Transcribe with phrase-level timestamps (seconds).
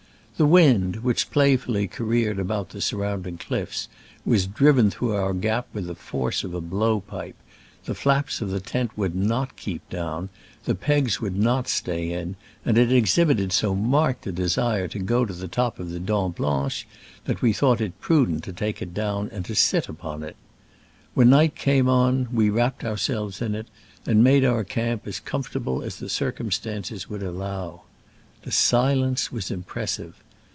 [0.37, 3.87] The wind, which playfully careered about the sur rounding cliffs,
[4.25, 7.35] was driven through our gap with the force of a blow pipe:
[7.85, 10.29] the flaps of the tent would not keep down,
[10.65, 14.97] the pegs would not stay in, and it ex hibited so marked a desire to
[14.97, 16.87] go to the top of the Dent Blanche
[17.25, 20.35] that we thought it prudent to take it down and to sit upon it.
[21.13, 23.67] When night came on we wrap ped ourselves in it,
[24.07, 27.83] and made our camp as comfortable as the circumstances would allow.
[28.41, 30.15] The silence was impress ive.